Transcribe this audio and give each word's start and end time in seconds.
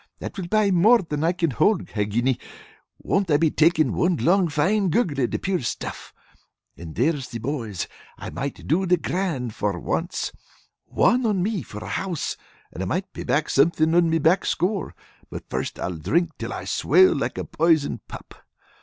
That 0.17 0.35
will 0.35 0.47
buy 0.47 0.71
more 0.71 1.03
than 1.03 1.23
I 1.23 1.31
can 1.31 1.51
hold. 1.51 1.89
Hagginy! 1.89 2.39
Won't 2.97 3.29
I 3.29 3.37
be 3.37 3.51
takin' 3.51 3.93
one 3.93 4.17
long 4.17 4.47
fine 4.49 4.89
gurgle 4.89 5.25
of 5.25 5.29
the 5.29 5.37
pure 5.37 5.59
stuff! 5.59 6.11
And 6.75 6.95
there's 6.95 7.29
the 7.29 7.37
boys! 7.37 7.87
I 8.17 8.31
might 8.31 8.65
do 8.67 8.87
the 8.87 8.97
grand 8.97 9.53
for 9.53 9.77
once. 9.79 10.31
One 10.85 11.23
on 11.27 11.43
me 11.43 11.61
for 11.61 11.81
the 11.81 11.85
house! 11.89 12.35
And 12.71 12.81
I 12.81 12.87
might 12.87 13.13
pay 13.13 13.23
something 13.45 13.93
on 13.93 14.09
my 14.09 14.17
back 14.17 14.43
score, 14.47 14.95
but 15.29 15.47
first 15.51 15.77
I'll 15.79 15.97
drink 15.97 16.31
till 16.39 16.51
I 16.51 16.65
swell 16.65 17.15
like 17.15 17.37
a 17.37 17.43
poisoned 17.45 18.07
pup. 18.07 18.33